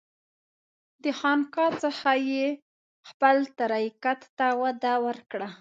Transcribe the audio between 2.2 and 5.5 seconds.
یې خپل طریقت ته وده ورکړه.